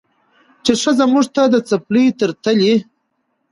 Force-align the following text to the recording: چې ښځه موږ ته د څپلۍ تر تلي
چې 0.63 0.73
ښځه 0.81 1.05
موږ 1.11 1.25
ته 1.35 1.43
د 1.53 1.55
څپلۍ 1.69 2.05
تر 2.19 2.31
تلي 2.43 2.73